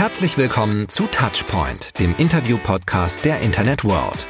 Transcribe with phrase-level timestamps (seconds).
[0.00, 4.26] Herzlich willkommen zu Touchpoint, dem Interview-Podcast der Internet World.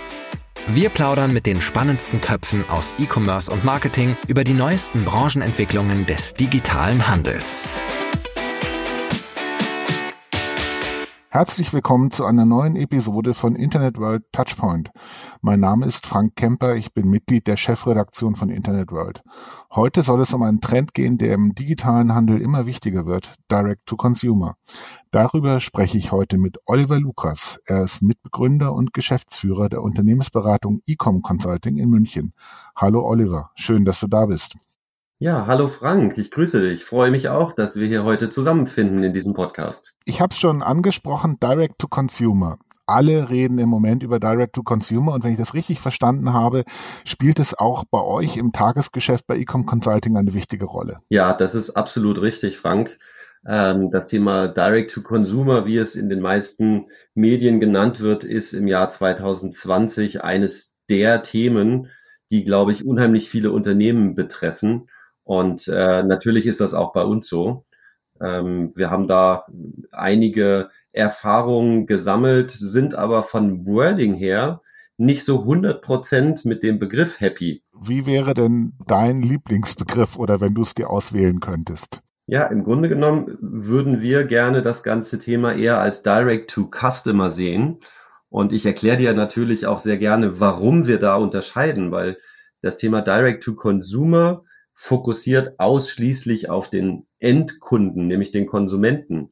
[0.67, 6.35] Wir plaudern mit den spannendsten Köpfen aus E-Commerce und Marketing über die neuesten Branchenentwicklungen des
[6.35, 7.69] digitalen Handels.
[11.33, 14.91] Herzlich willkommen zu einer neuen Episode von Internet World Touchpoint.
[15.41, 19.23] Mein Name ist Frank Kemper, ich bin Mitglied der Chefredaktion von Internet World.
[19.71, 23.87] Heute soll es um einen Trend gehen, der im digitalen Handel immer wichtiger wird, Direct
[23.87, 24.57] to Consumer.
[25.13, 27.61] Darüber spreche ich heute mit Oliver Lukas.
[27.65, 32.33] Er ist Mitbegründer und Geschäftsführer der Unternehmensberatung Ecom Consulting in München.
[32.75, 34.57] Hallo Oliver, schön, dass du da bist.
[35.23, 36.77] Ja, hallo Frank, ich grüße dich.
[36.81, 39.95] Ich freue mich auch, dass wir hier heute zusammenfinden in diesem Podcast.
[40.07, 42.57] Ich habe es schon angesprochen, Direct to Consumer.
[42.87, 46.65] Alle reden im Moment über Direct to Consumer und wenn ich das richtig verstanden habe,
[47.05, 51.01] spielt es auch bei euch im Tagesgeschäft bei Ecom Consulting eine wichtige Rolle.
[51.11, 52.99] Ja, das ist absolut richtig, Frank.
[53.47, 58.55] Ähm, das Thema Direct to Consumer, wie es in den meisten Medien genannt wird, ist
[58.55, 61.89] im Jahr 2020 eines der Themen,
[62.31, 64.89] die, glaube ich, unheimlich viele Unternehmen betreffen.
[65.31, 67.65] Und äh, natürlich ist das auch bei uns so.
[68.21, 69.47] Ähm, wir haben da
[69.93, 74.61] einige Erfahrungen gesammelt, sind aber von Wording her
[74.97, 77.63] nicht so 100% mit dem Begriff happy.
[77.81, 82.03] Wie wäre denn dein Lieblingsbegriff oder wenn du es dir auswählen könntest?
[82.27, 87.31] Ja, im Grunde genommen würden wir gerne das ganze Thema eher als Direct to Customer
[87.31, 87.79] sehen.
[88.31, 92.19] Und ich erkläre dir natürlich auch sehr gerne, warum wir da unterscheiden, weil
[92.63, 94.43] das Thema Direct to Consumer
[94.83, 99.31] fokussiert ausschließlich auf den Endkunden, nämlich den Konsumenten.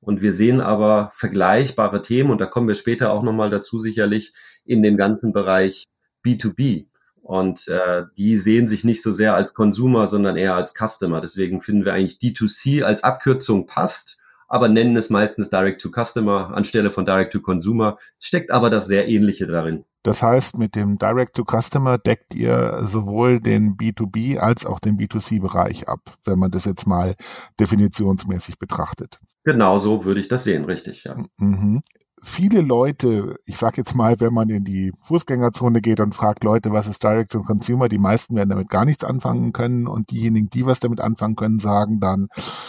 [0.00, 4.34] Und wir sehen aber vergleichbare Themen, und da kommen wir später auch nochmal dazu sicherlich,
[4.66, 5.84] in dem ganzen Bereich
[6.26, 6.88] B2B.
[7.22, 11.22] Und äh, die sehen sich nicht so sehr als Consumer, sondern eher als Customer.
[11.22, 14.20] Deswegen finden wir eigentlich D2C als Abkürzung passt,
[14.52, 17.96] aber nennen es meistens Direct to Customer anstelle von Direct to Consumer.
[18.18, 19.84] Steckt aber das sehr ähnliche darin.
[20.02, 26.00] Das heißt, mit dem Direct-to-Customer deckt ihr sowohl den B2B als auch den B2C-Bereich ab,
[26.24, 27.14] wenn man das jetzt mal
[27.60, 29.20] definitionsmäßig betrachtet.
[29.44, 31.16] Genau so würde ich das sehen, richtig, ja.
[31.38, 31.82] Mhm.
[32.24, 36.70] Viele Leute, ich sage jetzt mal, wenn man in die Fußgängerzone geht und fragt Leute,
[36.70, 40.48] was ist Direct to Consumer, die meisten werden damit gar nichts anfangen können und diejenigen,
[40.48, 42.28] die was damit anfangen können, sagen dann,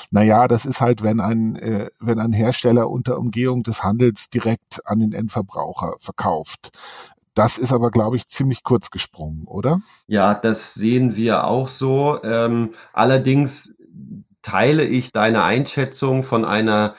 [0.09, 4.31] na ja, das ist halt, wenn ein äh, wenn ein Hersteller unter Umgehung des Handels
[4.31, 6.71] direkt an den Endverbraucher verkauft.
[7.35, 9.79] Das ist aber, glaube ich, ziemlich kurz gesprungen, oder?
[10.07, 12.21] Ja, das sehen wir auch so.
[12.23, 13.75] Ähm, allerdings
[14.41, 16.95] teile ich deine Einschätzung von einer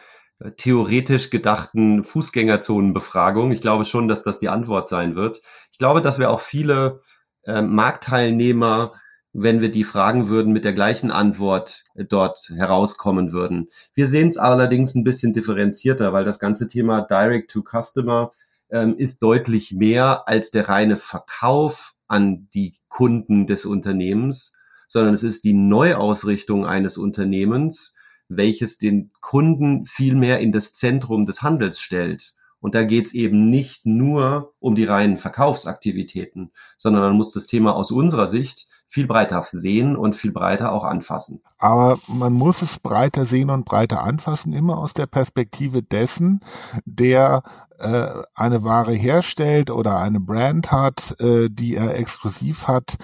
[0.56, 3.52] theoretisch gedachten Fußgängerzonenbefragung.
[3.52, 5.42] Ich glaube schon, dass das die Antwort sein wird.
[5.70, 7.00] Ich glaube, dass wir auch viele
[7.44, 8.94] äh, Marktteilnehmer,
[9.32, 13.68] wenn wir die fragen würden, mit der gleichen Antwort äh, dort herauskommen würden.
[13.94, 18.32] Wir sehen es allerdings ein bisschen differenzierter, weil das ganze Thema Direct to Customer
[18.70, 24.56] ähm, ist deutlich mehr als der reine Verkauf an die Kunden des Unternehmens,
[24.88, 27.96] sondern es ist die Neuausrichtung eines Unternehmens,
[28.36, 32.34] welches den Kunden viel mehr in das Zentrum des Handels stellt.
[32.60, 37.46] Und da geht es eben nicht nur um die reinen Verkaufsaktivitäten, sondern man muss das
[37.46, 41.42] Thema aus unserer Sicht viel breiter sehen und viel breiter auch anfassen.
[41.58, 46.40] Aber man muss es breiter sehen und breiter anfassen, immer aus der Perspektive dessen,
[46.84, 47.42] der
[47.78, 52.96] äh, eine Ware herstellt oder eine Brand hat, äh, die er exklusiv hat,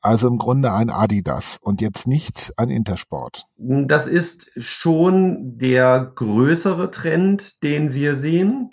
[0.00, 3.44] also im Grunde ein Adidas und jetzt nicht ein Intersport.
[3.56, 8.70] Das ist schon der größere Trend, den wir sehen,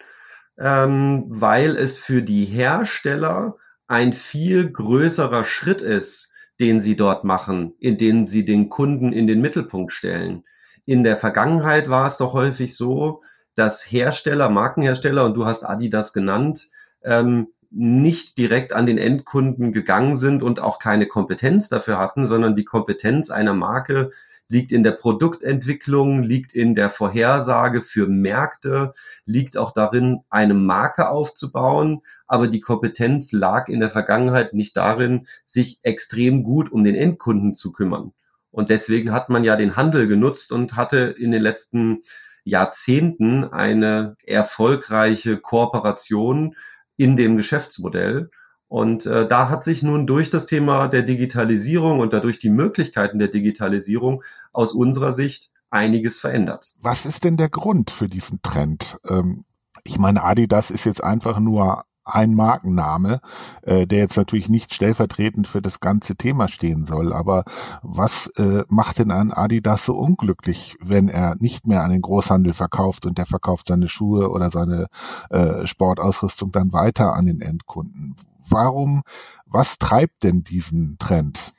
[0.60, 3.56] ähm, weil es für die Hersteller
[3.88, 9.28] ein viel größerer Schritt ist, den sie dort machen, in dem sie den Kunden in
[9.28, 10.44] den Mittelpunkt stellen.
[10.86, 13.22] In der Vergangenheit war es doch häufig so,
[13.56, 16.70] dass Hersteller, Markenhersteller, und du hast Adidas genannt,
[17.04, 17.48] ähm,
[17.78, 22.64] nicht direkt an den Endkunden gegangen sind und auch keine Kompetenz dafür hatten, sondern die
[22.64, 24.12] Kompetenz einer Marke
[24.48, 28.94] liegt in der Produktentwicklung, liegt in der Vorhersage für Märkte,
[29.26, 32.02] liegt auch darin, eine Marke aufzubauen.
[32.28, 37.54] Aber die Kompetenz lag in der Vergangenheit nicht darin, sich extrem gut um den Endkunden
[37.54, 38.14] zu kümmern.
[38.52, 42.04] Und deswegen hat man ja den Handel genutzt und hatte in den letzten
[42.46, 46.56] Jahrzehnten eine erfolgreiche Kooperation
[46.98, 48.30] in dem Geschäftsmodell.
[48.68, 53.20] Und äh, da hat sich nun durch das Thema der Digitalisierung und dadurch die Möglichkeiten
[53.20, 56.74] der Digitalisierung aus unserer Sicht einiges verändert.
[56.80, 58.98] Was ist denn der Grund für diesen Trend?
[59.08, 59.46] Ähm,
[59.84, 63.20] ich meine, Adidas ist jetzt einfach nur ein Markenname,
[63.64, 67.12] äh, der jetzt natürlich nicht stellvertretend für das ganze Thema stehen soll.
[67.12, 67.44] Aber
[67.82, 72.54] was äh, macht denn ein Adidas so unglücklich, wenn er nicht mehr an den Großhandel
[72.54, 74.88] verkauft und der verkauft seine Schuhe oder seine
[75.30, 78.16] äh, Sportausrüstung dann weiter an den Endkunden?
[78.48, 79.02] Warum,
[79.48, 81.54] was treibt denn diesen Trend?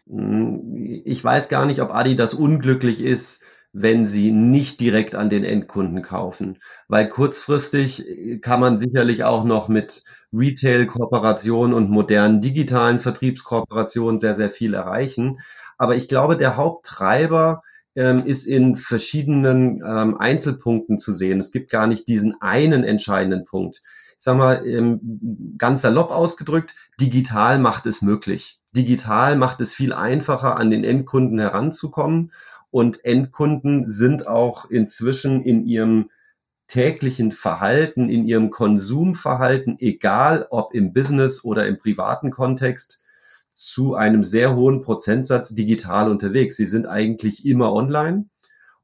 [1.04, 3.42] Ich weiß gar nicht, ob Adidas unglücklich ist
[3.78, 6.58] wenn sie nicht direkt an den Endkunden kaufen.
[6.88, 10.02] Weil kurzfristig äh, kann man sicherlich auch noch mit
[10.32, 15.38] Retail-Kooperationen und modernen digitalen Vertriebskooperationen sehr, sehr viel erreichen.
[15.78, 17.62] Aber ich glaube, der Haupttreiber
[17.94, 21.40] ähm, ist in verschiedenen ähm, Einzelpunkten zu sehen.
[21.40, 23.82] Es gibt gar nicht diesen einen entscheidenden Punkt.
[24.18, 28.60] Ich sage mal, ähm, ganz salopp ausgedrückt, digital macht es möglich.
[28.72, 32.32] Digital macht es viel einfacher, an den Endkunden heranzukommen.
[32.70, 36.10] Und Endkunden sind auch inzwischen in ihrem
[36.66, 43.02] täglichen Verhalten, in ihrem Konsumverhalten, egal ob im Business oder im privaten Kontext,
[43.50, 46.56] zu einem sehr hohen Prozentsatz digital unterwegs.
[46.56, 48.26] Sie sind eigentlich immer online.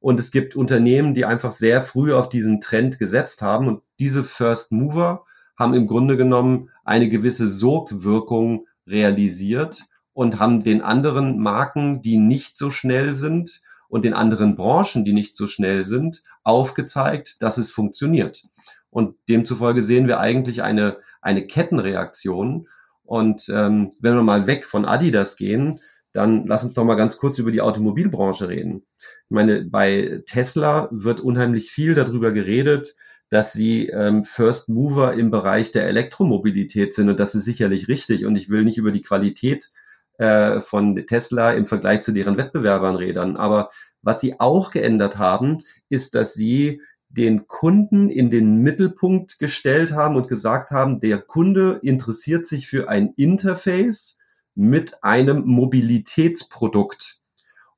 [0.01, 3.69] Und es gibt Unternehmen, die einfach sehr früh auf diesen Trend gesetzt haben.
[3.69, 5.25] Und diese First Mover
[5.57, 12.59] haben im Grunde genommen eine gewisse Sogwirkung realisiert und haben den anderen Marken, die nicht
[12.59, 13.63] so schnell sind,
[13.93, 18.43] und den anderen Branchen, die nicht so schnell sind, aufgezeigt, dass es funktioniert.
[18.89, 22.69] Und demzufolge sehen wir eigentlich eine, eine Kettenreaktion.
[23.03, 25.79] Und ähm, wenn wir mal weg von Adidas gehen,
[26.15, 28.87] dann lass uns doch mal ganz kurz über die Automobilbranche reden.
[28.99, 32.95] Ich meine, bei Tesla wird unheimlich viel darüber geredet,
[33.29, 38.25] dass sie ähm, First Mover im Bereich der Elektromobilität sind und das ist sicherlich richtig.
[38.25, 39.71] Und ich will nicht über die Qualität
[40.19, 43.37] äh, von Tesla im Vergleich zu deren Wettbewerbern reden.
[43.37, 43.71] Aber
[44.03, 50.17] was sie auch geändert haben, ist, dass sie den Kunden in den Mittelpunkt gestellt haben
[50.17, 54.19] und gesagt haben, der Kunde interessiert sich für ein Interface
[54.55, 57.21] mit einem Mobilitätsprodukt.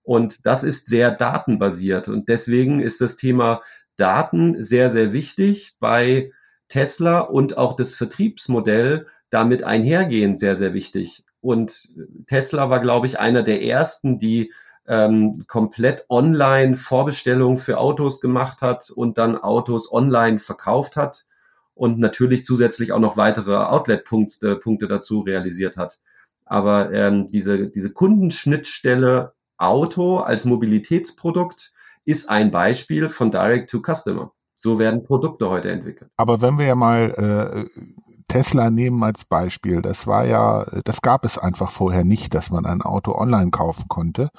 [0.03, 2.09] Und das ist sehr datenbasiert.
[2.09, 3.63] Und deswegen ist das Thema
[3.97, 6.33] Daten sehr, sehr wichtig bei
[6.69, 11.25] Tesla und auch das Vertriebsmodell damit einhergehend sehr, sehr wichtig.
[11.45, 11.93] Und
[12.27, 14.51] Tesla war, glaube ich, einer der ersten, die
[14.89, 21.27] ähm, komplett online Vorbestellungen für Autos gemacht hat und dann Autos online verkauft hat
[21.75, 26.01] und natürlich zusätzlich auch noch weitere Outlet-Punkte Punkte dazu realisiert hat.
[26.47, 31.75] Aber ähm, diese, diese Kundenschnittstelle Auto als Mobilitätsprodukt
[32.07, 34.33] ist ein Beispiel von Direct to Customer.
[34.55, 36.11] So werden Produkte heute entwickelt.
[36.17, 37.81] Aber wenn wir ja mal äh,
[38.35, 39.81] Tesla nehmen als Beispiel.
[39.81, 43.85] Das war ja, das gab es einfach vorher nicht, dass man ein Auto online kaufen
[43.87, 44.31] konnte.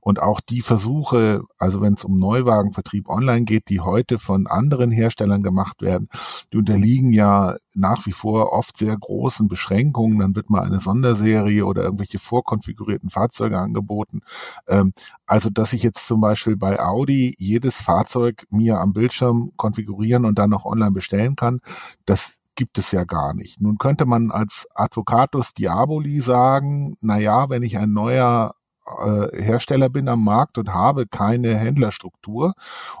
[0.00, 4.90] Und auch die Versuche, also wenn es um Neuwagenvertrieb online geht, die heute von anderen
[4.90, 6.08] Herstellern gemacht werden,
[6.50, 10.18] die unterliegen ja nach wie vor oft sehr großen Beschränkungen.
[10.18, 14.22] Dann wird mal eine Sonderserie oder irgendwelche vorkonfigurierten Fahrzeuge angeboten.
[14.66, 14.94] Ähm,
[15.26, 20.38] also, dass ich jetzt zum Beispiel bei Audi jedes Fahrzeug mir am Bildschirm konfigurieren und
[20.38, 21.60] dann noch online bestellen kann,
[22.06, 23.60] das gibt es ja gar nicht.
[23.60, 28.54] Nun könnte man als Advocatus Diaboli sagen, na ja, wenn ich ein neuer
[28.86, 32.54] äh, Hersteller bin am Markt und habe keine Händlerstruktur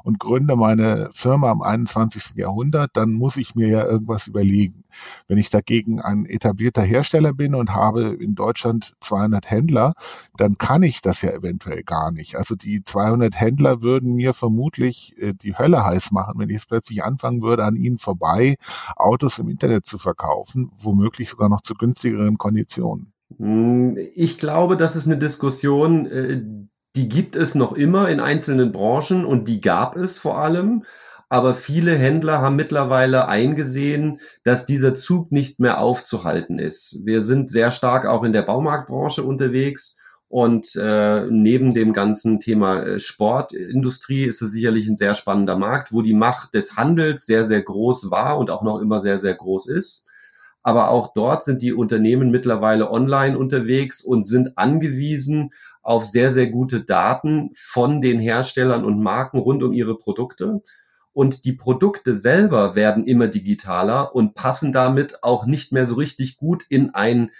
[0.04, 2.36] und gründe meine Firma am 21.
[2.36, 4.84] Jahrhundert, dann muss ich mir ja irgendwas überlegen.
[5.26, 9.94] Wenn ich dagegen ein etablierter Hersteller bin und habe in Deutschland 200 Händler,
[10.36, 12.36] dann kann ich das ja eventuell gar nicht.
[12.36, 16.66] Also die 200 Händler würden mir vermutlich äh, die Hölle heiß machen, wenn ich es
[16.66, 18.56] plötzlich anfangen würde, an ihnen vorbei
[18.96, 23.12] Autos im Internet zu verkaufen, womöglich sogar noch zu günstigeren Konditionen.
[23.38, 26.42] Hm, ich glaube, das ist eine Diskussion, äh,
[26.96, 30.84] die gibt es noch immer in einzelnen Branchen und die gab es vor allem.
[31.28, 36.98] Aber viele Händler haben mittlerweile eingesehen, dass dieser Zug nicht mehr aufzuhalten ist.
[37.04, 39.98] Wir sind sehr stark auch in der Baumarktbranche unterwegs.
[40.28, 45.92] Und äh, neben dem ganzen Thema äh, Sportindustrie ist es sicherlich ein sehr spannender Markt,
[45.92, 49.34] wo die Macht des Handels sehr, sehr groß war und auch noch immer sehr, sehr
[49.34, 50.08] groß ist.
[50.62, 55.50] Aber auch dort sind die Unternehmen mittlerweile online unterwegs und sind angewiesen
[55.82, 60.62] auf sehr, sehr gute Daten von den Herstellern und Marken rund um ihre Produkte.
[61.12, 66.36] Und die Produkte selber werden immer digitaler und passen damit auch nicht mehr so richtig
[66.36, 67.30] gut in ein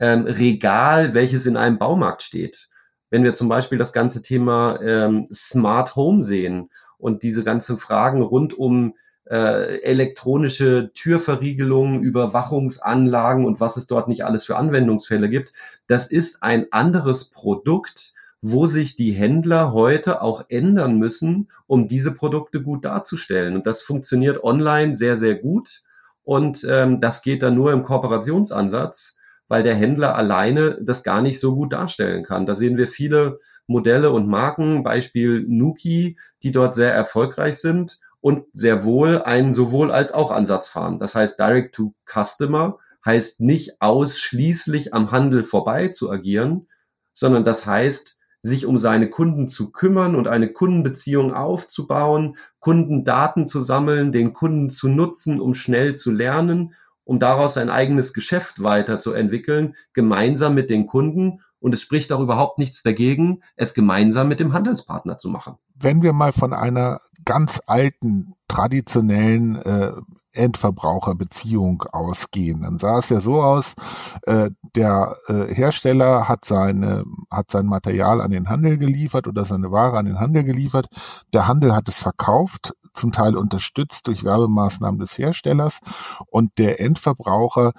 [0.00, 2.68] ähm, Regal, welches in einem Baumarkt steht.
[3.10, 8.22] Wenn wir zum Beispiel das ganze Thema ähm, Smart Home sehen und diese ganzen Fragen
[8.22, 8.94] rund um
[9.30, 15.52] äh, elektronische Türverriegelungen, Überwachungsanlagen und was es dort nicht alles für Anwendungsfälle gibt.
[15.86, 22.12] Das ist ein anderes Produkt, wo sich die Händler heute auch ändern müssen, um diese
[22.12, 23.54] Produkte gut darzustellen.
[23.54, 25.82] Und das funktioniert online sehr, sehr gut.
[26.24, 31.38] Und ähm, das geht dann nur im Kooperationsansatz, weil der Händler alleine das gar nicht
[31.38, 32.46] so gut darstellen kann.
[32.46, 38.44] Da sehen wir viele Modelle und Marken, Beispiel Nuki, die dort sehr erfolgreich sind und
[38.52, 40.98] sehr wohl einen sowohl als auch Ansatz fahren.
[40.98, 46.68] Das heißt, Direct to Customer heißt nicht ausschließlich am Handel vorbei zu agieren,
[47.12, 53.60] sondern das heißt, sich um seine Kunden zu kümmern und eine Kundenbeziehung aufzubauen, Kundendaten zu
[53.60, 56.74] sammeln, den Kunden zu nutzen, um schnell zu lernen,
[57.04, 61.42] um daraus sein eigenes Geschäft weiterzuentwickeln, gemeinsam mit den Kunden.
[61.60, 65.56] Und es spricht auch überhaupt nichts dagegen, es gemeinsam mit dem Handelspartner zu machen.
[65.74, 69.92] Wenn wir mal von einer ganz alten, traditionellen äh,
[70.32, 72.62] Endverbraucherbeziehung ausgehen.
[72.62, 73.74] Dann sah es ja so aus,
[74.22, 79.70] äh, der äh, Hersteller hat seine, hat sein Material an den Handel geliefert oder seine
[79.72, 80.86] Ware an den Handel geliefert.
[81.32, 85.80] Der Handel hat es verkauft, zum Teil unterstützt durch Werbemaßnahmen des Herstellers
[86.26, 87.72] und der Endverbraucher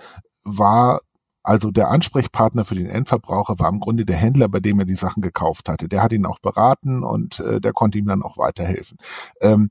[0.44, 1.02] war
[1.44, 4.96] also der Ansprechpartner für den Endverbraucher war im Grunde der Händler, bei dem er die
[4.96, 5.88] Sachen gekauft hatte.
[5.88, 8.98] Der hat ihn auch beraten und äh, der konnte ihm dann auch weiterhelfen.
[9.42, 9.70] Ähm,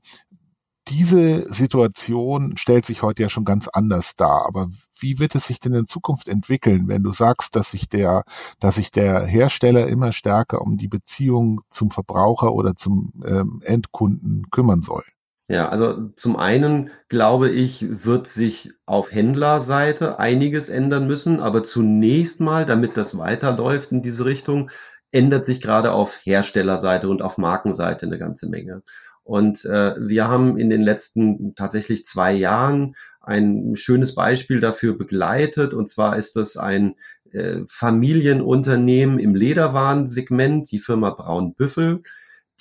[0.87, 4.45] diese Situation stellt sich heute ja schon ganz anders dar.
[4.45, 4.67] Aber
[4.99, 8.23] wie wird es sich denn in Zukunft entwickeln, wenn du sagst, dass sich der,
[8.59, 14.49] dass sich der Hersteller immer stärker um die Beziehung zum Verbraucher oder zum ähm, Endkunden
[14.51, 15.03] kümmern soll?
[15.51, 22.39] Ja, also zum einen glaube ich, wird sich auf Händlerseite einiges ändern müssen, aber zunächst
[22.39, 24.71] mal, damit das weiterläuft in diese Richtung,
[25.11, 28.81] ändert sich gerade auf Herstellerseite und auf Markenseite eine ganze Menge.
[29.23, 35.73] Und äh, wir haben in den letzten tatsächlich zwei Jahren ein schönes Beispiel dafür begleitet.
[35.73, 36.95] Und zwar ist das ein
[37.31, 42.03] äh, Familienunternehmen im Lederwarensegment, die Firma Braun Büffel,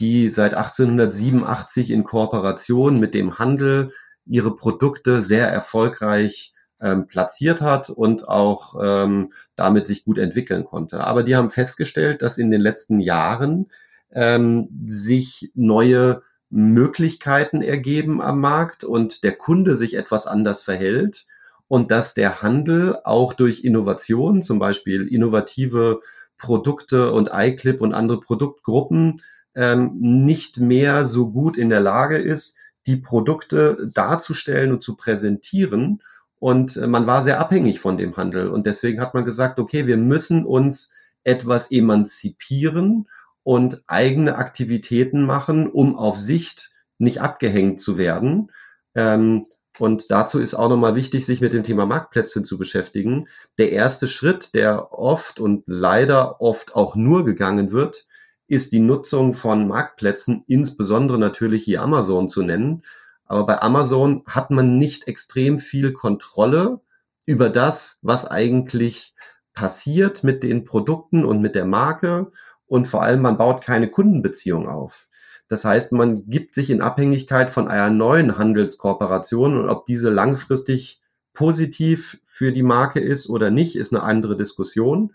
[0.00, 3.92] die seit 1887 in Kooperation mit dem Handel
[4.26, 11.04] ihre Produkte sehr erfolgreich ähm, platziert hat und auch ähm, damit sich gut entwickeln konnte.
[11.04, 13.66] Aber die haben festgestellt, dass in den letzten Jahren
[14.12, 21.26] ähm, sich neue Möglichkeiten ergeben am Markt und der Kunde sich etwas anders verhält
[21.68, 26.00] und dass der Handel auch durch Innovation, zum Beispiel innovative
[26.36, 29.20] Produkte und iClip und andere Produktgruppen,
[29.54, 36.02] ähm, nicht mehr so gut in der Lage ist, die Produkte darzustellen und zu präsentieren.
[36.38, 38.48] Und äh, man war sehr abhängig von dem Handel.
[38.48, 40.92] Und deswegen hat man gesagt, okay, wir müssen uns
[41.24, 43.08] etwas emanzipieren
[43.42, 48.50] und eigene Aktivitäten machen, um auf Sicht nicht abgehängt zu werden.
[48.94, 49.44] Ähm,
[49.78, 53.28] und dazu ist auch nochmal wichtig, sich mit dem Thema Marktplätze zu beschäftigen.
[53.58, 58.06] Der erste Schritt, der oft und leider oft auch nur gegangen wird,
[58.50, 62.82] ist die Nutzung von Marktplätzen, insbesondere natürlich hier Amazon zu nennen.
[63.24, 66.80] Aber bei Amazon hat man nicht extrem viel Kontrolle
[67.26, 69.14] über das, was eigentlich
[69.54, 72.32] passiert mit den Produkten und mit der Marke
[72.66, 75.08] und vor allem man baut keine Kundenbeziehung auf.
[75.46, 81.02] Das heißt, man gibt sich in Abhängigkeit von einer neuen Handelskooperation und ob diese langfristig
[81.34, 85.14] positiv für die Marke ist oder nicht, ist eine andere Diskussion.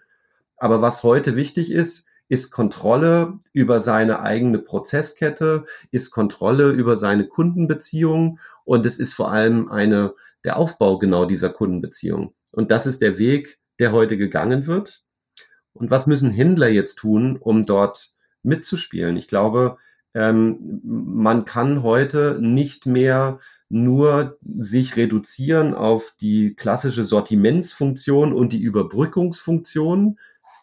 [0.56, 7.28] Aber was heute wichtig ist, ist Kontrolle über seine eigene Prozesskette, ist Kontrolle über seine
[7.28, 10.14] Kundenbeziehung und es ist vor allem eine,
[10.44, 12.34] der Aufbau genau dieser Kundenbeziehung.
[12.52, 15.04] Und das ist der Weg, der heute gegangen wird.
[15.74, 18.14] Und was müssen Händler jetzt tun, um dort
[18.44, 19.18] mitzuspielen?
[19.18, 19.78] Ich glaube,
[20.14, 28.62] ähm, man kann heute nicht mehr nur sich reduzieren auf die klassische Sortimentsfunktion und die
[28.62, 30.18] Überbrückungsfunktion.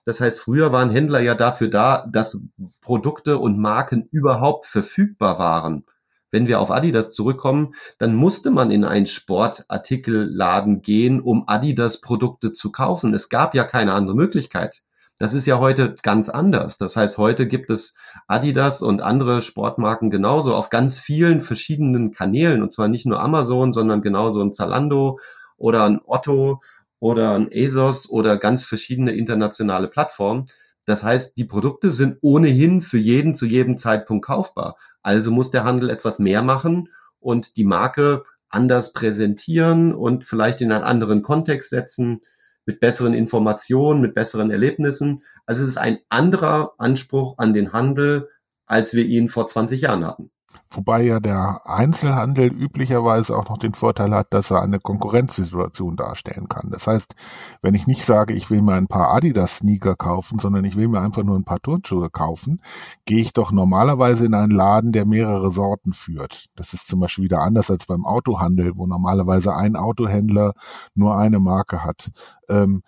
[0.05, 2.41] Das heißt, früher waren Händler ja dafür da, dass
[2.81, 5.85] Produkte und Marken überhaupt verfügbar waren.
[6.33, 12.53] Wenn wir auf Adidas zurückkommen, dann musste man in einen Sportartikelladen gehen, um Adidas Produkte
[12.53, 13.13] zu kaufen.
[13.13, 14.83] Es gab ja keine andere Möglichkeit.
[15.19, 16.79] Das ist ja heute ganz anders.
[16.79, 22.63] Das heißt, heute gibt es Adidas und andere Sportmarken genauso auf ganz vielen verschiedenen Kanälen.
[22.63, 25.19] Und zwar nicht nur Amazon, sondern genauso ein Zalando
[25.59, 26.61] oder ein Otto
[27.03, 30.47] oder ein ASOS oder ganz verschiedene internationale Plattformen.
[30.87, 34.77] Das heißt, die Produkte sind ohnehin für jeden zu jedem Zeitpunkt kaufbar.
[35.03, 40.71] Also muss der Handel etwas mehr machen und die Marke anders präsentieren und vielleicht in
[40.71, 42.21] einen anderen Kontext setzen
[42.67, 45.25] mit besseren Informationen, mit besseren Erlebnissen.
[45.45, 48.29] Also es ist ein anderer Anspruch an den Handel,
[48.65, 50.31] als wir ihn vor 20 Jahren hatten.
[50.71, 56.49] Wobei ja der Einzelhandel üblicherweise auch noch den Vorteil hat, dass er eine Konkurrenzsituation darstellen
[56.49, 56.71] kann.
[56.71, 57.15] Das heißt,
[57.61, 61.01] wenn ich nicht sage, ich will mir ein paar Adidas-Sneaker kaufen, sondern ich will mir
[61.01, 62.63] einfach nur ein paar Turnschuhe kaufen,
[63.05, 66.47] gehe ich doch normalerweise in einen Laden, der mehrere Sorten führt.
[66.57, 70.55] Das ist zum Beispiel wieder anders als beim Autohandel, wo normalerweise ein Autohändler
[70.95, 72.11] nur eine Marke hat.
[72.49, 72.83] Ähm,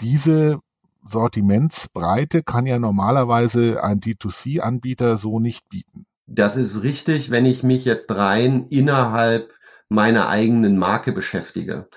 [0.00, 0.60] diese
[1.08, 6.05] Sortimentsbreite kann ja normalerweise ein D2C-Anbieter so nicht bieten.
[6.26, 9.52] Das ist richtig, wenn ich mich jetzt rein innerhalb
[9.88, 11.88] meiner eigenen Marke beschäftige.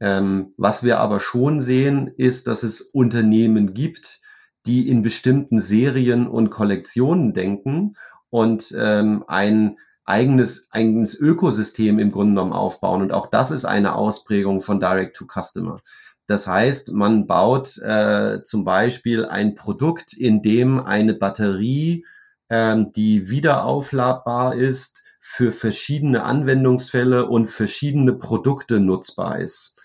[0.00, 4.20] Ähm, was wir aber schon sehen, ist, dass es Unternehmen gibt,
[4.66, 7.94] die in bestimmten Serien und Kollektionen denken
[8.30, 13.02] und ähm, ein eigenes, eigenes Ökosystem im Grunde genommen aufbauen.
[13.02, 15.80] Und auch das ist eine Ausprägung von Direct to Customer.
[16.26, 22.04] Das heißt, man baut äh, zum Beispiel ein Produkt, in dem eine Batterie
[22.50, 29.76] ähm, die wieder aufladbar ist, für verschiedene Anwendungsfälle und verschiedene Produkte nutzbar ist.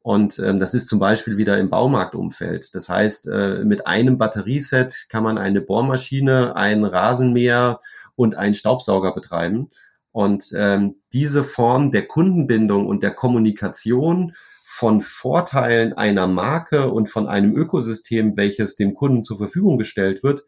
[0.00, 2.74] Und ähm, das ist zum Beispiel wieder im Baumarktumfeld.
[2.74, 7.78] Das heißt, äh, mit einem Batterieset kann man eine Bohrmaschine, ein Rasenmäher
[8.16, 9.70] und einen Staubsauger betreiben.
[10.10, 17.28] Und ähm, diese Form der Kundenbindung und der Kommunikation von Vorteilen einer Marke und von
[17.28, 20.44] einem Ökosystem, welches dem Kunden zur Verfügung gestellt wird,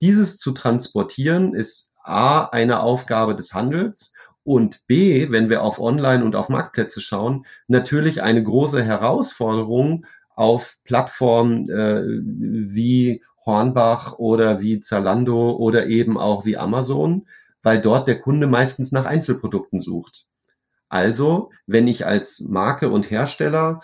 [0.00, 4.12] dieses zu transportieren ist A, eine Aufgabe des Handels
[4.44, 10.76] und B, wenn wir auf Online und auf Marktplätze schauen, natürlich eine große Herausforderung auf
[10.84, 17.26] Plattformen äh, wie Hornbach oder wie Zalando oder eben auch wie Amazon,
[17.62, 20.26] weil dort der Kunde meistens nach Einzelprodukten sucht.
[20.88, 23.80] Also, wenn ich als Marke und Hersteller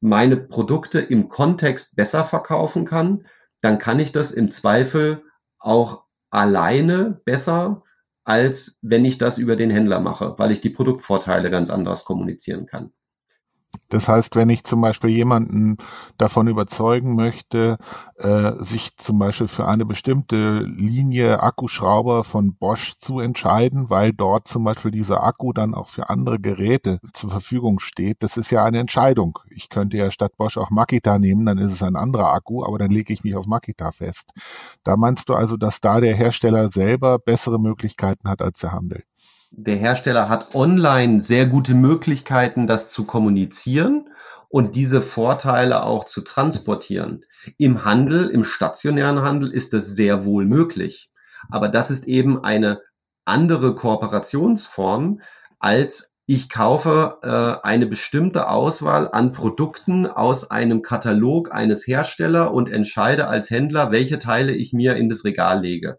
[0.00, 3.26] meine Produkte im Kontext besser verkaufen kann,
[3.62, 5.24] dann kann ich das im Zweifel
[5.64, 7.82] auch alleine besser,
[8.24, 12.66] als wenn ich das über den Händler mache, weil ich die Produktvorteile ganz anders kommunizieren
[12.66, 12.92] kann.
[13.88, 15.76] Das heißt, wenn ich zum Beispiel jemanden
[16.18, 17.78] davon überzeugen möchte,
[18.16, 24.48] äh, sich zum Beispiel für eine bestimmte Linie Akkuschrauber von Bosch zu entscheiden, weil dort
[24.48, 28.64] zum Beispiel dieser Akku dann auch für andere Geräte zur Verfügung steht, das ist ja
[28.64, 29.38] eine Entscheidung.
[29.50, 32.78] Ich könnte ja statt Bosch auch Makita nehmen, dann ist es ein anderer Akku, aber
[32.78, 34.30] dann lege ich mich auf Makita fest.
[34.82, 39.04] Da meinst du also, dass da der Hersteller selber bessere Möglichkeiten hat als der Handel?
[39.56, 44.08] Der Hersteller hat online sehr gute Möglichkeiten, das zu kommunizieren
[44.48, 47.24] und diese Vorteile auch zu transportieren.
[47.58, 51.12] Im Handel, im stationären Handel ist das sehr wohl möglich.
[51.50, 52.80] Aber das ist eben eine
[53.24, 55.20] andere Kooperationsform,
[55.60, 62.70] als ich kaufe äh, eine bestimmte Auswahl an Produkten aus einem Katalog eines Herstellers und
[62.70, 65.98] entscheide als Händler, welche Teile ich mir in das Regal lege.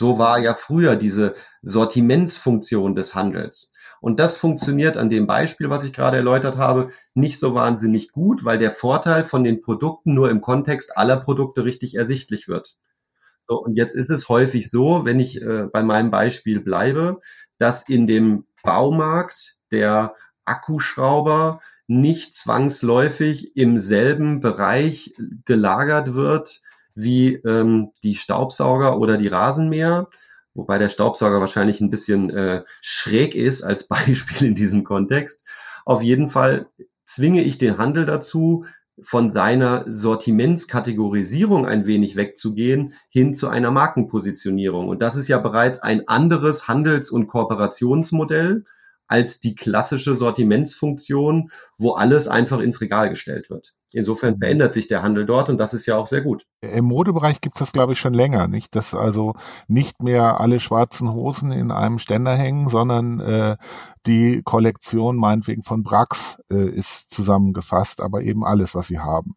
[0.00, 3.74] So war ja früher diese Sortimentsfunktion des Handels.
[4.00, 8.42] Und das funktioniert an dem Beispiel, was ich gerade erläutert habe, nicht so wahnsinnig gut,
[8.42, 12.78] weil der Vorteil von den Produkten nur im Kontext aller Produkte richtig ersichtlich wird.
[13.46, 17.20] So, und jetzt ist es häufig so, wenn ich äh, bei meinem Beispiel bleibe,
[17.58, 20.14] dass in dem Baumarkt der
[20.46, 25.12] Akkuschrauber nicht zwangsläufig im selben Bereich
[25.44, 26.62] gelagert wird
[27.02, 30.08] wie ähm, die Staubsauger oder die Rasenmäher,
[30.54, 35.44] wobei der Staubsauger wahrscheinlich ein bisschen äh, schräg ist als Beispiel in diesem Kontext.
[35.84, 36.68] Auf jeden Fall
[37.04, 38.64] zwinge ich den Handel dazu,
[39.02, 44.88] von seiner Sortimentskategorisierung ein wenig wegzugehen, hin zu einer Markenpositionierung.
[44.88, 48.64] Und das ist ja bereits ein anderes Handels- und Kooperationsmodell,
[49.10, 53.74] als die klassische Sortimentsfunktion, wo alles einfach ins Regal gestellt wird.
[53.90, 56.46] Insofern verändert sich der Handel dort und das ist ja auch sehr gut.
[56.60, 58.76] Im Modebereich gibt's das, glaube ich, schon länger, nicht?
[58.76, 59.34] Dass also
[59.66, 63.56] nicht mehr alle schwarzen Hosen in einem Ständer hängen, sondern äh,
[64.06, 69.32] die Kollektion meinetwegen von Brax äh, ist zusammengefasst, aber eben alles, was sie haben.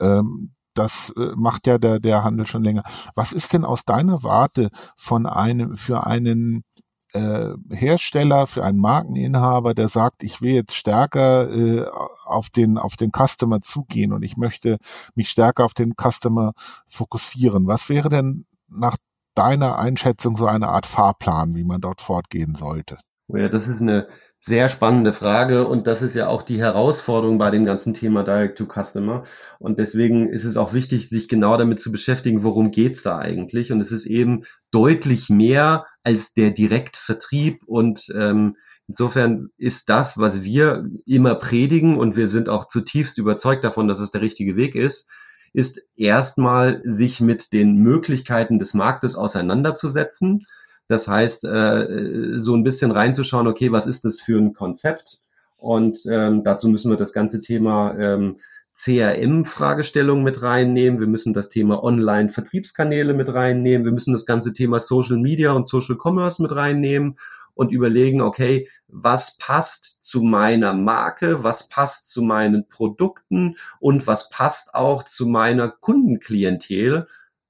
[0.00, 2.82] Ähm, das äh, macht ja der, der Handel schon länger.
[3.14, 6.64] Was ist denn aus deiner Warte von einem, für einen
[7.12, 11.86] äh, Hersteller, für einen Markeninhaber, der sagt, ich will jetzt stärker äh,
[12.24, 14.78] auf den auf den Customer zugehen und ich möchte
[15.14, 16.52] mich stärker auf den Customer
[16.86, 17.66] fokussieren.
[17.66, 18.96] Was wäre denn nach
[19.34, 22.98] deiner Einschätzung so eine Art Fahrplan, wie man dort fortgehen sollte?
[23.28, 24.08] Ja, das ist eine
[24.44, 25.68] sehr spannende Frage.
[25.68, 29.22] Und das ist ja auch die Herausforderung bei dem ganzen Thema Direct to Customer.
[29.60, 33.70] Und deswegen ist es auch wichtig, sich genau damit zu beschäftigen, worum geht's da eigentlich?
[33.70, 37.62] Und es ist eben deutlich mehr als der Direktvertrieb.
[37.66, 38.56] Und ähm,
[38.88, 44.00] insofern ist das, was wir immer predigen und wir sind auch zutiefst überzeugt davon, dass
[44.00, 45.08] es der richtige Weg ist,
[45.52, 50.46] ist erstmal sich mit den Möglichkeiten des Marktes auseinanderzusetzen
[50.92, 55.22] Das heißt, äh, so ein bisschen reinzuschauen, okay, was ist das für ein Konzept?
[55.58, 58.36] Und ähm, dazu müssen wir das ganze Thema ähm,
[58.74, 61.00] CRM-Fragestellungen mit reinnehmen.
[61.00, 63.86] Wir müssen das Thema Online-Vertriebskanäle mit reinnehmen.
[63.86, 67.16] Wir müssen das ganze Thema Social Media und Social Commerce mit reinnehmen
[67.54, 74.28] und überlegen, okay, was passt zu meiner Marke, was passt zu meinen Produkten und was
[74.28, 77.06] passt auch zu meiner Kundenklientel.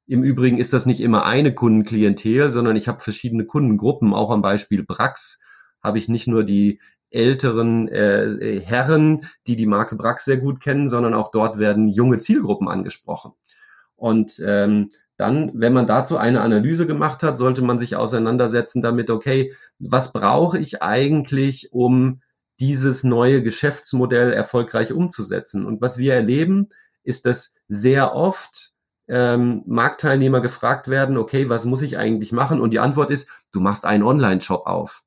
[0.06, 4.14] Im Übrigen ist das nicht immer eine Kundenklientel, sondern ich habe verschiedene Kundengruppen.
[4.14, 5.40] Auch am Beispiel Brax
[5.82, 10.88] habe ich nicht nur die älteren äh, Herren, die die Marke Brax sehr gut kennen,
[10.88, 13.32] sondern auch dort werden junge Zielgruppen angesprochen.
[13.96, 19.10] Und ähm, dann, wenn man dazu eine Analyse gemacht hat, sollte man sich auseinandersetzen damit,
[19.10, 22.22] okay, was brauche ich eigentlich, um
[22.58, 25.64] dieses neue Geschäftsmodell erfolgreich umzusetzen?
[25.64, 26.70] Und was wir erleben,
[27.04, 28.71] ist, dass sehr oft
[29.08, 32.60] ähm, Marktteilnehmer gefragt werden, okay, was muss ich eigentlich machen?
[32.60, 35.04] Und die Antwort ist, du machst einen Online-Shop auf.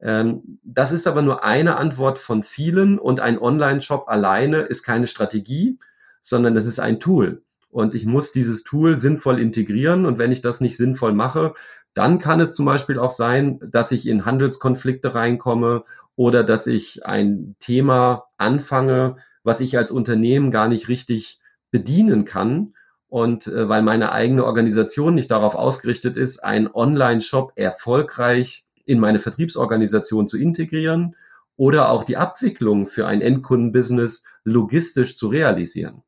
[0.00, 5.06] Ähm, das ist aber nur eine Antwort von vielen und ein Online-Shop alleine ist keine
[5.06, 5.78] Strategie,
[6.20, 7.42] sondern das ist ein Tool.
[7.70, 10.06] Und ich muss dieses Tool sinnvoll integrieren.
[10.06, 11.54] Und wenn ich das nicht sinnvoll mache,
[11.94, 15.84] dann kann es zum Beispiel auch sein, dass ich in Handelskonflikte reinkomme
[16.16, 22.74] oder dass ich ein Thema anfange, was ich als Unternehmen gar nicht richtig bedienen kann.
[23.08, 29.18] Und äh, weil meine eigene Organisation nicht darauf ausgerichtet ist, einen Online-Shop erfolgreich in meine
[29.18, 31.16] Vertriebsorganisation zu integrieren
[31.56, 36.02] oder auch die Abwicklung für ein Endkundenbusiness logistisch zu realisieren.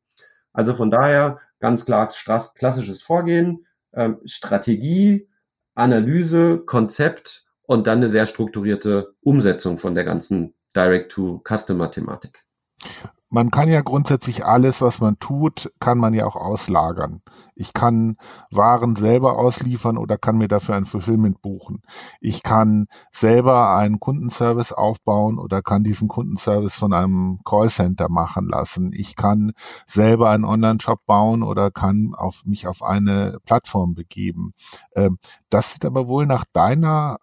[0.53, 2.09] Also von daher ganz klar
[2.55, 5.27] klassisches Vorgehen, ähm, Strategie,
[5.75, 12.45] Analyse, Konzept und dann eine sehr strukturierte Umsetzung von der ganzen Direct-to-Customer-Thematik
[13.31, 17.21] man kann ja grundsätzlich alles, was man tut, kann man ja auch auslagern.
[17.55, 18.17] Ich kann
[18.51, 21.81] Waren selber ausliefern oder kann mir dafür ein Fulfillment buchen.
[22.19, 28.91] Ich kann selber einen Kundenservice aufbauen oder kann diesen Kundenservice von einem Callcenter machen lassen.
[28.93, 29.53] Ich kann
[29.87, 34.51] selber einen Online-Shop bauen oder kann auf mich auf eine Plattform begeben.
[34.93, 37.17] Ähm, das sieht aber wohl nach deiner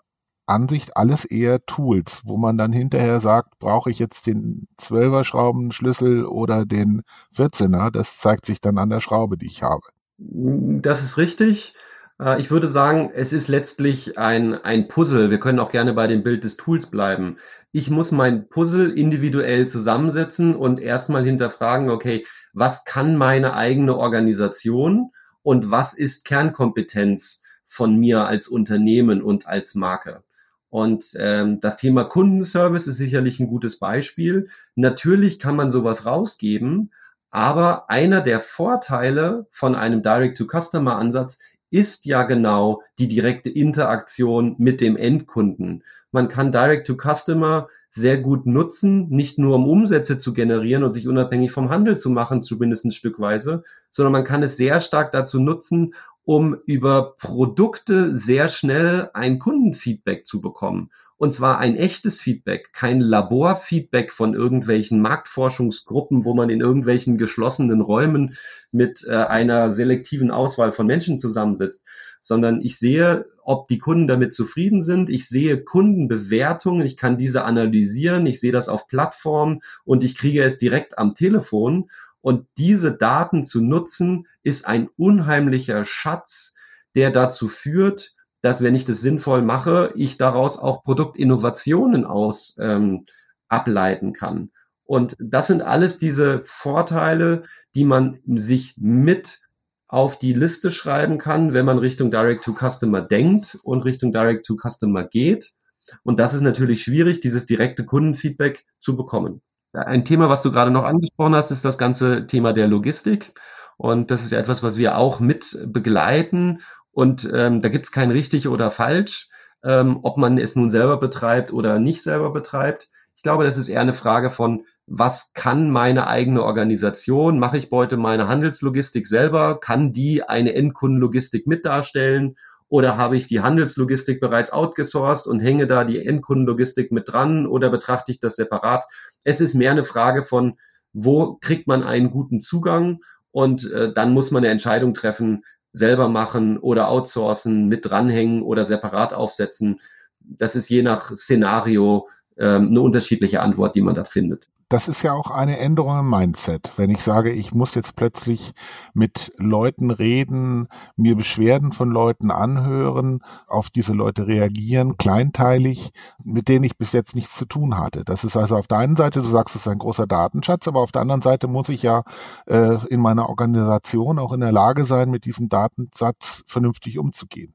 [0.49, 6.25] Ansicht alles eher Tools, wo man dann hinterher sagt, brauche ich jetzt den 12er Schraubenschlüssel
[6.25, 7.03] oder den
[7.37, 7.91] 14er?
[7.91, 9.83] Das zeigt sich dann an der Schraube, die ich habe.
[10.19, 11.75] Das ist richtig.
[12.21, 15.31] Äh, ich würde sagen, es ist letztlich ein, ein Puzzle.
[15.31, 17.37] Wir können auch gerne bei dem Bild des Tools bleiben.
[17.73, 25.11] Ich muss mein Puzzle individuell zusammensetzen und erstmal hinterfragen, okay, was kann meine eigene Organisation
[25.43, 30.23] und was ist Kernkompetenz von mir als Unternehmen und als Marke?
[30.71, 34.49] Und ähm, das Thema Kundenservice ist sicherlich ein gutes Beispiel.
[34.75, 36.93] Natürlich kann man sowas rausgeben,
[37.31, 41.39] aber einer der Vorteile von einem Direct-to-Customer-Ansatz
[41.71, 45.85] ist ja genau die direkte Interaktion mit dem Endkunden.
[46.11, 51.53] Man kann Direct-to-Customer sehr gut nutzen, nicht nur um Umsätze zu generieren und sich unabhängig
[51.53, 55.95] vom Handel zu machen, zumindest ein Stückweise, sondern man kann es sehr stark dazu nutzen,
[56.29, 60.91] um über Produkte sehr schnell ein Kundenfeedback zu bekommen.
[61.17, 67.81] Und zwar ein echtes Feedback, kein Laborfeedback von irgendwelchen Marktforschungsgruppen, wo man in irgendwelchen geschlossenen
[67.81, 68.35] Räumen
[68.73, 71.87] mit äh, einer selektiven Auswahl von Menschen zusammensitzt,
[72.21, 75.09] sondern ich sehe, ob die Kunden damit zufrieden sind.
[75.09, 80.43] Ich sehe Kundenbewertungen, ich kann diese analysieren, ich sehe das auf Plattformen und ich kriege
[80.43, 81.89] es direkt am Telefon
[82.29, 86.55] und diese Daten zu nutzen, ist ein unheimlicher Schatz,
[86.95, 88.13] der dazu führt,
[88.43, 93.07] dass wenn ich das sinnvoll mache, ich daraus auch Produktinnovationen aus ähm,
[93.49, 94.51] ableiten kann.
[94.85, 99.41] Und das sind alles diese Vorteile, die man sich mit
[99.87, 105.55] auf die Liste schreiben kann, wenn man Richtung Direct-to-Customer denkt und Richtung Direct-to-Customer geht.
[106.03, 109.41] Und das ist natürlich schwierig, dieses direkte Kundenfeedback zu bekommen.
[109.73, 113.35] Ein Thema, was du gerade noch angesprochen hast, ist das ganze Thema der Logistik.
[113.77, 116.61] Und das ist ja etwas, was wir auch mit begleiten.
[116.91, 119.29] Und ähm, da gibt es kein richtig oder falsch,
[119.63, 122.89] ähm, ob man es nun selber betreibt oder nicht selber betreibt.
[123.15, 127.39] Ich glaube, das ist eher eine Frage von, was kann meine eigene Organisation?
[127.39, 129.61] Mache ich heute meine Handelslogistik selber?
[129.61, 132.37] Kann die eine Endkundenlogistik mit darstellen?
[132.69, 137.71] Oder habe ich die Handelslogistik bereits outgesourced und hänge da die Endkundenlogistik mit dran oder
[137.71, 138.85] betrachte ich das separat?
[139.25, 140.59] Es ist mehr eine Frage von,
[140.93, 143.01] wo kriegt man einen guten Zugang
[143.31, 148.65] und äh, dann muss man eine Entscheidung treffen, selber machen oder outsourcen, mit dranhängen oder
[148.65, 149.81] separat aufsetzen.
[150.21, 155.03] Das ist je nach Szenario ähm, eine unterschiedliche Antwort, die man da findet das ist
[155.03, 156.73] ja auch eine Änderung im Mindset.
[156.77, 158.53] Wenn ich sage, ich muss jetzt plötzlich
[158.93, 165.91] mit Leuten reden, mir Beschwerden von Leuten anhören, auf diese Leute reagieren, kleinteilig,
[166.23, 168.05] mit denen ich bis jetzt nichts zu tun hatte.
[168.05, 170.81] Das ist also auf der einen Seite, du sagst, es ist ein großer Datenschatz, aber
[170.81, 172.03] auf der anderen Seite muss ich ja
[172.47, 177.55] äh, in meiner Organisation auch in der Lage sein, mit diesem Datensatz vernünftig umzugehen.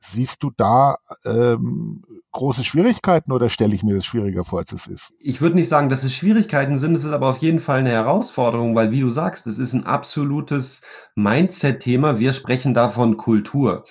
[0.00, 4.86] Siehst du da ähm, große Schwierigkeiten oder stelle ich mir das schwieriger vor, als es
[4.86, 5.14] ist?
[5.18, 7.90] Ich würde nicht sagen, dass es Schwierigkeiten sind, es ist aber auf jeden Fall eine
[7.90, 10.82] Herausforderung, weil wie du sagst, es ist ein absolutes
[11.14, 12.18] Mindset-Thema.
[12.18, 13.84] Wir sprechen davon Kultur.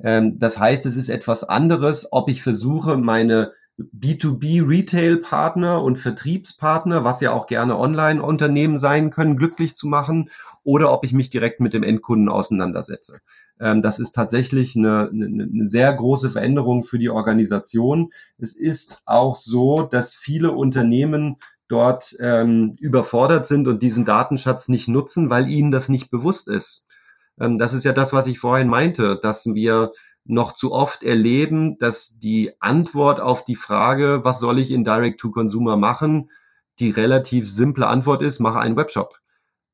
[0.00, 7.20] Ähm, das heißt, es ist etwas anderes, ob ich versuche, meine B2B-Retail-Partner und Vertriebspartner, was
[7.20, 10.30] ja auch gerne Online-Unternehmen sein können, glücklich zu machen
[10.64, 13.20] oder ob ich mich direkt mit dem Endkunden auseinandersetze.
[13.60, 18.12] Ähm, das ist tatsächlich eine, eine, eine sehr große Veränderung für die Organisation.
[18.38, 21.36] Es ist auch so, dass viele Unternehmen
[21.68, 26.86] dort ähm, überfordert sind und diesen Datenschatz nicht nutzen, weil ihnen das nicht bewusst ist.
[27.38, 29.90] Ähm, das ist ja das, was ich vorhin meinte, dass wir
[30.24, 35.76] noch zu oft erleben, dass die Antwort auf die Frage, was soll ich in Direct-to-Consumer
[35.76, 36.30] machen,
[36.78, 39.20] die relativ simple Antwort ist, mache einen Webshop.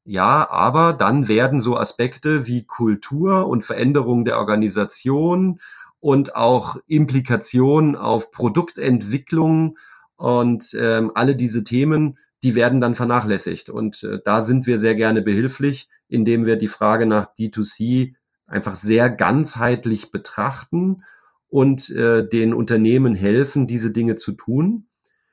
[0.06, 5.60] Ja, aber dann werden so Aspekte wie Kultur und Veränderung der Organisation
[5.98, 9.78] und auch Implikationen auf Produktentwicklung
[10.16, 13.70] und ähm, alle diese Themen, die werden dann vernachlässigt.
[13.70, 18.12] Und äh, da sind wir sehr gerne behilflich, indem wir die Frage nach D2C
[18.46, 21.04] einfach sehr ganzheitlich betrachten
[21.48, 24.86] und äh, den Unternehmen helfen, diese Dinge zu tun.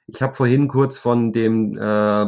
[0.08, 1.80] Ich habe vorhin kurz von dem äh,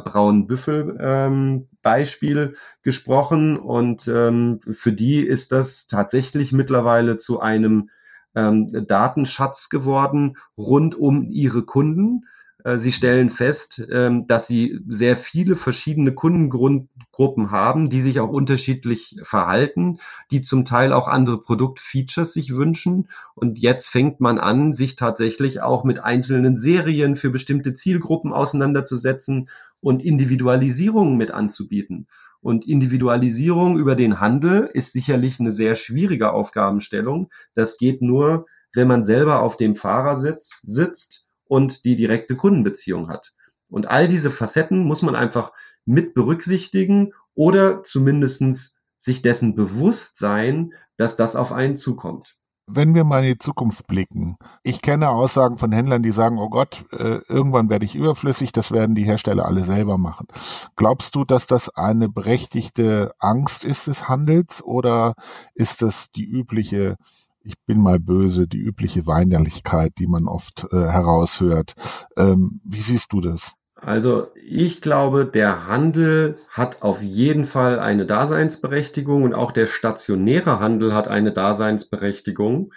[0.03, 7.89] braunen Büffel ähm, Beispiel gesprochen und ähm, für die ist das tatsächlich mittlerweile zu einem
[8.35, 12.25] ähm, Datenschatz geworden rund um ihre Kunden.
[12.63, 18.29] Äh, sie stellen fest, ähm, dass Sie sehr viele verschiedene Kundengruppen haben, die sich auch
[18.29, 19.99] unterschiedlich verhalten,
[20.31, 23.09] die zum Teil auch andere Produktfeatures sich wünschen.
[23.35, 29.49] Und jetzt fängt man an, sich tatsächlich auch mit einzelnen Serien für bestimmte Zielgruppen auseinanderzusetzen
[29.81, 32.07] und Individualisierung mit anzubieten.
[32.39, 37.29] Und Individualisierung über den Handel ist sicherlich eine sehr schwierige Aufgabenstellung.
[37.53, 43.33] Das geht nur, wenn man selber auf dem Fahrersitz sitzt und die direkte Kundenbeziehung hat.
[43.69, 45.51] Und all diese Facetten muss man einfach
[45.85, 52.37] mit berücksichtigen oder zumindestens sich dessen bewusst sein, dass das auf einen zukommt.
[52.65, 56.49] Wenn wir mal in die Zukunft blicken, ich kenne Aussagen von Händlern, die sagen, oh
[56.49, 60.25] Gott, äh, irgendwann werde ich überflüssig, das werden die Hersteller alle selber machen.
[60.75, 65.13] Glaubst du, dass das eine berechtigte Angst ist des Handels oder
[65.53, 66.95] ist das die übliche
[67.43, 71.73] ich bin mal böse, die übliche Weinerlichkeit, die man oft äh, heraushört.
[72.17, 73.53] Ähm, wie siehst du das?
[73.75, 80.59] Also ich glaube, der Handel hat auf jeden Fall eine Daseinsberechtigung und auch der stationäre
[80.59, 82.71] Handel hat eine Daseinsberechtigung,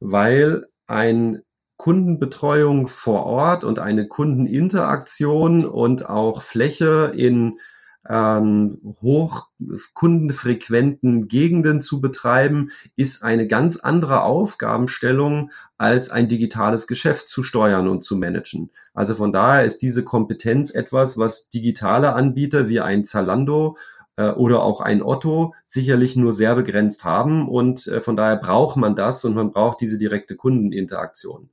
[0.00, 1.40] weil ein
[1.78, 7.58] Kundenbetreuung vor Ort und eine Kundeninteraktion und auch Fläche in
[8.08, 17.42] ähm, hochkundenfrequenten Gegenden zu betreiben, ist eine ganz andere Aufgabenstellung als ein digitales Geschäft zu
[17.42, 18.70] steuern und zu managen.
[18.94, 23.76] Also von daher ist diese Kompetenz etwas, was digitale Anbieter wie ein Zalando
[24.16, 28.76] äh, oder auch ein Otto sicherlich nur sehr begrenzt haben und äh, von daher braucht
[28.76, 31.50] man das und man braucht diese direkte Kundeninteraktion.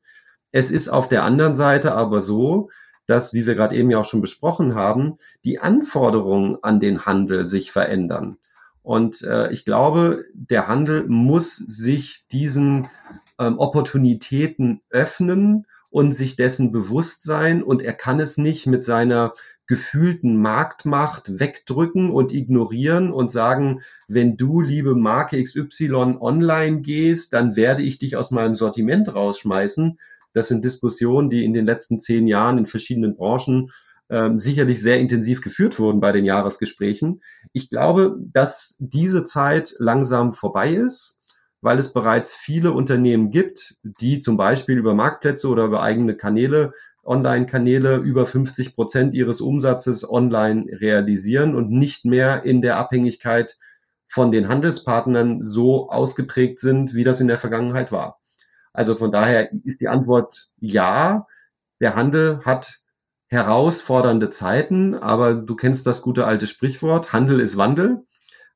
[0.52, 2.70] Es ist auf der anderen Seite aber so,
[3.08, 7.48] dass, wie wir gerade eben ja auch schon besprochen haben, die Anforderungen an den Handel
[7.48, 8.38] sich verändern.
[8.84, 12.88] Und äh, ich glaube, der Handel muss sich diesen
[13.40, 17.64] ähm, Opportunitäten öffnen und sich dessen bewusst sein.
[17.64, 19.34] Und er kann es nicht mit seiner
[19.68, 27.58] gefühlten Marktmacht wegdrücken und ignorieren und sagen, wenn du, liebe Marke XY, online gehst, dann
[27.58, 30.00] werde ich dich aus meinem Sortiment rausschmeißen,
[30.38, 33.72] das sind Diskussionen, die in den letzten zehn Jahren in verschiedenen Branchen
[34.10, 37.22] ähm, sicherlich sehr intensiv geführt wurden bei den Jahresgesprächen.
[37.52, 41.20] Ich glaube, dass diese Zeit langsam vorbei ist,
[41.62, 46.72] weil es bereits viele Unternehmen gibt, die zum Beispiel über Marktplätze oder über eigene Kanäle
[47.08, 53.58] Online-Kanäle über 50 Prozent ihres Umsatzes online realisieren und nicht mehr in der Abhängigkeit
[54.10, 58.20] von den Handelspartnern so ausgeprägt sind, wie das in der Vergangenheit war.
[58.78, 61.26] Also von daher ist die Antwort ja.
[61.80, 62.78] Der Handel hat
[63.26, 68.06] herausfordernde Zeiten, aber du kennst das gute alte Sprichwort, Handel ist Wandel.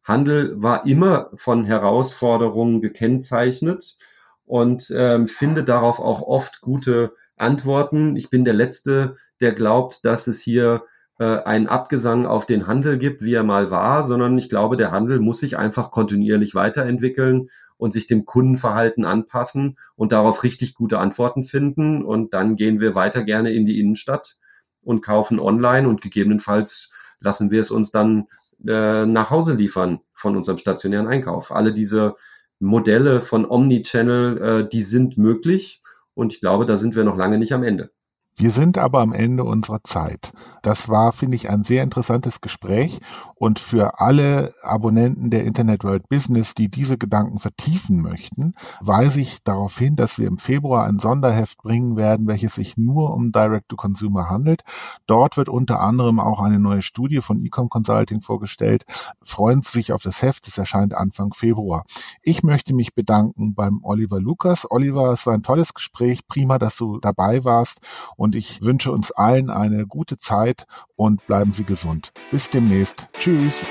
[0.04, 3.98] Handel war immer von Herausforderungen gekennzeichnet
[4.46, 8.16] und ähm, findet darauf auch oft gute antworten.
[8.16, 10.84] Ich bin der Letzte, der glaubt, dass es hier
[11.18, 14.92] äh, einen Abgesang auf den Handel gibt, wie er mal war, sondern ich glaube, der
[14.92, 17.50] Handel muss sich einfach kontinuierlich weiterentwickeln
[17.82, 22.06] und sich dem Kundenverhalten anpassen und darauf richtig gute Antworten finden.
[22.06, 24.38] Und dann gehen wir weiter gerne in die Innenstadt
[24.84, 26.92] und kaufen online und gegebenenfalls
[27.22, 28.28] lassen wir es uns dann
[28.68, 31.52] äh, nach Hause liefern von unserem stationären Einkauf.
[31.52, 32.18] Alle diese
[32.60, 35.82] Modelle von Omnichannel, äh, die sind möglich
[36.14, 37.90] und ich glaube, da sind wir noch lange nicht am Ende.
[38.38, 40.32] Wir sind aber am Ende unserer Zeit.
[40.62, 43.00] Das war, finde ich, ein sehr interessantes Gespräch
[43.36, 49.44] und für alle Abonnenten der Internet World Business, die diese Gedanken vertiefen möchten, weise ich
[49.44, 54.30] darauf hin, dass wir im Februar ein Sonderheft bringen werden, welches sich nur um Direct-to-Consumer
[54.30, 54.62] handelt.
[55.08, 58.86] Dort wird unter anderem auch eine neue Studie von Ecom Consulting vorgestellt.
[59.22, 61.86] Freuen Sie sich auf das Heft, es erscheint Anfang Februar.
[62.24, 64.66] Ich möchte mich bedanken beim Oliver Lukas.
[64.70, 67.82] Oliver, es war ein tolles Gespräch, prima, dass du dabei warst
[68.22, 72.14] und ich wünsche uns allen eine gute Zeit und bleiben Sie gesund.
[72.30, 73.08] Bis demnächst.
[73.18, 73.66] Tschüss.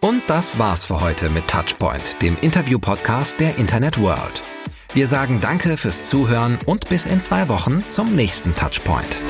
[0.00, 4.42] Und das war's für heute mit Touchpoint, dem Interview-Podcast der Internet World.
[4.94, 9.20] Wir sagen Danke fürs Zuhören und bis in zwei Wochen zum nächsten Touchpoint.